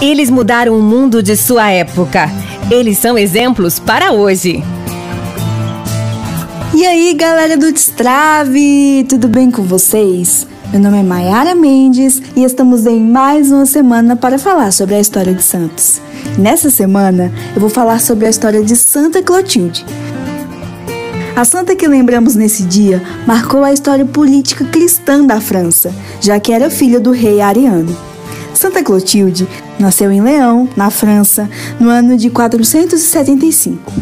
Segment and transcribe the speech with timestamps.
[0.00, 2.30] Eles mudaram o mundo de sua época.
[2.70, 4.62] Eles são exemplos para hoje.
[6.74, 10.46] E aí, galera do Destrave, tudo bem com vocês?
[10.70, 15.00] Meu nome é Mayara Mendes e estamos em mais uma semana para falar sobre a
[15.00, 16.02] história de Santos.
[16.36, 19.86] Nessa semana, eu vou falar sobre a história de Santa Clotilde.
[21.34, 25.90] A santa que lembramos nesse dia marcou a história política cristã da França,
[26.20, 28.15] já que era filha do rei Ariano.
[28.56, 29.46] Santa Clotilde
[29.78, 33.92] nasceu em Leão, na França, no ano de 475.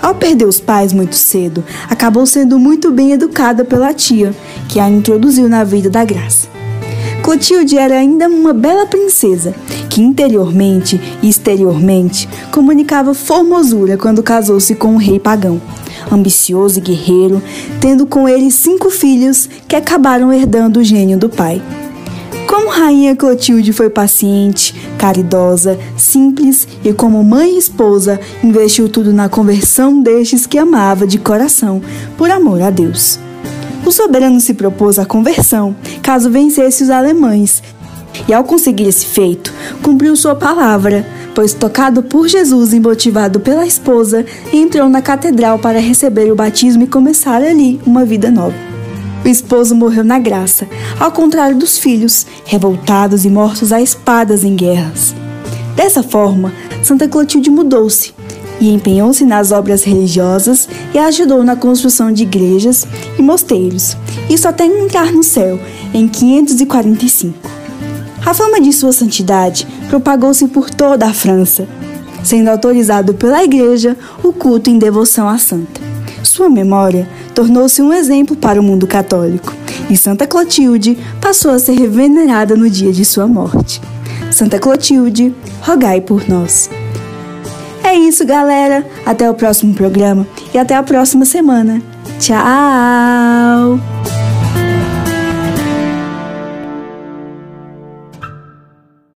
[0.00, 4.34] Ao perder os pais muito cedo, acabou sendo muito bem educada pela tia,
[4.70, 6.48] que a introduziu na vida da graça.
[7.22, 9.54] Clotilde era ainda uma bela princesa,
[9.90, 15.60] que interiormente e exteriormente comunicava formosura quando casou-se com um rei pagão,
[16.10, 17.42] ambicioso e guerreiro,
[17.82, 21.60] tendo com ele cinco filhos que acabaram herdando o gênio do pai.
[22.60, 29.30] Como Rainha Clotilde foi paciente, caridosa, simples e, como mãe e esposa, investiu tudo na
[29.30, 31.80] conversão destes que amava de coração,
[32.18, 33.18] por amor a Deus.
[33.82, 37.62] O soberano se propôs a conversão caso vencesse os alemães,
[38.28, 43.66] e ao conseguir esse feito, cumpriu sua palavra, pois, tocado por Jesus e motivado pela
[43.66, 48.69] esposa, entrou na catedral para receber o batismo e começar ali uma vida nova.
[49.24, 50.66] O esposo morreu na graça,
[50.98, 55.14] ao contrário dos filhos, revoltados e mortos a espadas em guerras.
[55.76, 58.12] Dessa forma, Santa Clotilde mudou-se
[58.60, 62.86] e empenhou-se nas obras religiosas e ajudou na construção de igrejas
[63.18, 63.96] e mosteiros,
[64.28, 65.58] isso até entrar no céu
[65.92, 67.50] em 545.
[68.24, 71.66] A fama de sua santidade propagou-se por toda a França,
[72.22, 75.80] sendo autorizado pela Igreja o culto em devoção à santa.
[76.22, 79.54] Sua memória tornou-se um exemplo para o mundo católico
[79.88, 83.80] e Santa Clotilde passou a ser venerada no dia de sua morte.
[84.30, 86.70] Santa Clotilde, rogai por nós.
[87.82, 88.86] É isso, galera.
[89.04, 91.82] Até o próximo programa e até a próxima semana.
[92.20, 93.80] Tchau!